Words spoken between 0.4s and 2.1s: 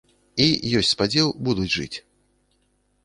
І ёсць спадзеў, будуць жыць.